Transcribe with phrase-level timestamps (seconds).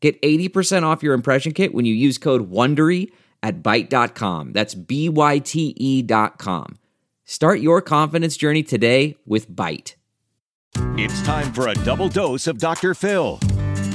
[0.00, 3.10] Get 80% off your impression kit when you use code WONDERY
[3.42, 4.52] at Byte.com.
[4.52, 6.78] That's B-Y-T-E dot com.
[7.24, 9.94] Start your confidence journey today with Byte.
[10.96, 12.94] It's time for a double dose of Dr.
[12.94, 13.38] Phil.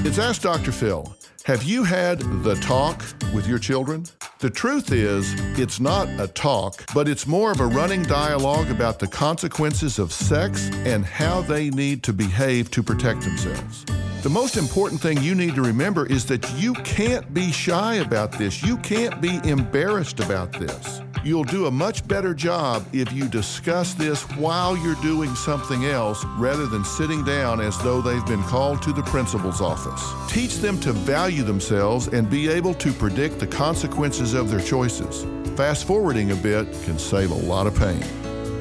[0.06, 0.72] It's Ask Dr.
[0.72, 1.16] Phil.
[1.46, 4.06] Have you had the talk with your children?
[4.40, 9.00] The truth is, it's not a talk, but it's more of a running dialogue about
[9.00, 13.86] the consequences of sex and how they need to behave to protect themselves.
[14.24, 18.32] The most important thing you need to remember is that you can't be shy about
[18.32, 18.64] this.
[18.64, 21.02] You can't be embarrassed about this.
[21.26, 26.24] You'll do a much better job if you discuss this while you're doing something else
[26.38, 30.32] rather than sitting down as though they've been called to the principal's office.
[30.32, 35.26] Teach them to value themselves and be able to predict the consequences of their choices.
[35.58, 38.02] Fast forwarding a bit can save a lot of pain.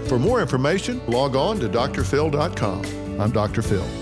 [0.08, 3.20] For more information, log on to drphil.com.
[3.20, 3.62] I'm Dr.
[3.62, 4.01] Phil.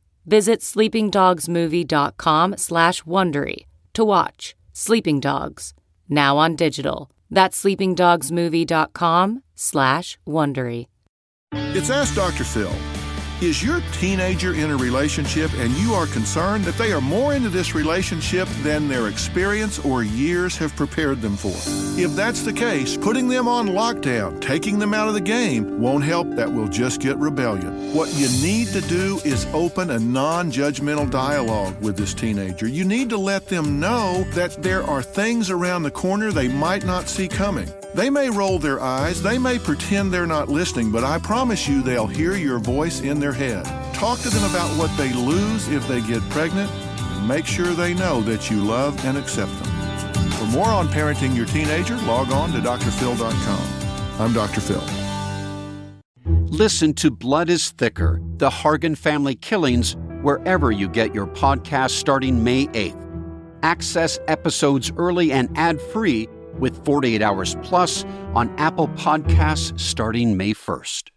[0.31, 5.73] Visit sleepingdogsmovie.com slash Wondery to watch Sleeping Dogs,
[6.07, 7.11] now on digital.
[7.29, 10.85] That's sleepingdogsmovie.com slash Wondery.
[11.75, 12.45] It's Ask Dr.
[12.45, 12.71] Phil.
[13.41, 17.49] Is your teenager in a relationship and you are concerned that they are more into
[17.49, 21.55] this relationship than their experience or years have prepared them for?
[21.99, 26.03] If that's the case, putting them on lockdown, taking them out of the game, won't
[26.03, 26.29] help.
[26.35, 27.95] That will just get rebellion.
[27.95, 32.67] What you need to do is open a non judgmental dialogue with this teenager.
[32.67, 36.85] You need to let them know that there are things around the corner they might
[36.85, 37.73] not see coming.
[37.93, 41.81] They may roll their eyes, they may pretend they're not listening, but I promise you
[41.81, 43.65] they'll hear your voice in their head.
[43.93, 47.93] Talk to them about what they lose if they get pregnant, and make sure they
[47.93, 50.31] know that you love and accept them.
[50.31, 54.21] For more on parenting your teenager, log on to drphil.com.
[54.21, 54.61] I'm Dr.
[54.61, 54.83] Phil.
[56.47, 62.41] Listen to Blood is Thicker The Hargan Family Killings wherever you get your podcast starting
[62.43, 62.97] May 8th.
[63.63, 66.27] Access episodes early and ad free
[66.61, 71.09] with 48 Hours Plus on Apple Podcasts starting May 1st.